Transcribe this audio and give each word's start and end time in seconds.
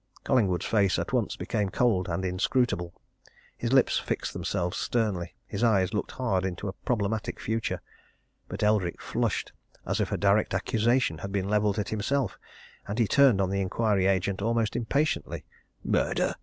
Collingwood's 0.23 0.65
face 0.65 0.97
at 0.97 1.13
once 1.13 1.35
became 1.35 1.69
cold 1.69 2.09
and 2.09 2.25
inscrutable; 2.25 2.91
his 3.55 3.71
lips 3.71 3.99
fixed 3.99 4.33
themselves 4.33 4.75
sternly; 4.75 5.35
his 5.45 5.63
eyes 5.63 5.93
looked 5.93 6.13
hard 6.13 6.43
into 6.43 6.67
a 6.67 6.73
problematic 6.73 7.39
future. 7.39 7.83
But 8.49 8.63
Eldrick 8.63 8.99
flushed 8.99 9.53
as 9.85 10.01
if 10.01 10.11
a 10.11 10.17
direct 10.17 10.55
accusation 10.55 11.19
had 11.19 11.31
been 11.31 11.47
levelled 11.47 11.77
at 11.77 11.89
himself, 11.89 12.39
and 12.87 12.97
he 12.97 13.07
turned 13.07 13.39
on 13.39 13.51
the 13.51 13.61
inquiry 13.61 14.07
agent 14.07 14.41
almost 14.41 14.75
impatiently. 14.75 15.45
"Murder!" 15.83 16.33